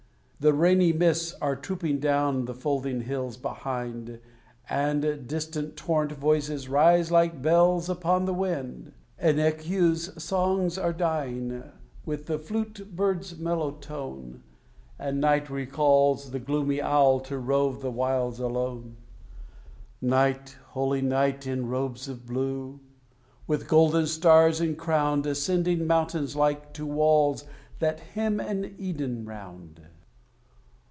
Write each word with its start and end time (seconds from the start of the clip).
The 0.43 0.53
rainy 0.53 0.91
mists 0.91 1.35
are 1.39 1.55
trooping 1.55 1.99
down 1.99 2.45
the 2.45 2.55
folding 2.55 3.01
hills 3.01 3.37
behind, 3.37 4.19
And 4.67 5.27
distant 5.27 5.77
torrent 5.77 6.13
voices 6.13 6.67
rise 6.67 7.11
like 7.11 7.43
bells 7.43 7.89
upon 7.89 8.25
the 8.25 8.33
wind. 8.33 8.91
The 9.19 9.33
echeu's* 9.33 10.11
songs 10.23 10.79
are 10.79 10.93
dying, 10.93 11.61
with 12.07 12.25
the 12.25 12.39
flute 12.39 12.95
bird's 12.95 13.37
mellow 13.37 13.69
tone, 13.73 14.41
And 14.97 15.21
night 15.21 15.51
recalls 15.51 16.31
the 16.31 16.39
gloomy 16.39 16.81
owl 16.81 17.19
to 17.19 17.37
rove 17.37 17.81
the 17.81 17.91
wilds 17.91 18.39
alone; 18.39 18.97
Night, 20.01 20.55
holy 20.69 21.03
night, 21.03 21.45
in 21.45 21.67
robes 21.69 22.07
of 22.07 22.25
blue, 22.25 22.79
with 23.45 23.67
golden 23.67 24.07
stars 24.07 24.59
encrowned, 24.59 25.27
Ascending 25.27 25.85
mountains 25.85 26.35
like 26.35 26.73
to 26.73 26.87
walls 26.87 27.45
that 27.77 27.99
hem 27.99 28.39
an 28.39 28.73
Eden 28.79 29.23
round. 29.23 29.33
* 29.33 29.37
The 29.37 29.37
rufous 29.37 29.37
breasted 29.37 29.83
thickhead. 29.83 29.87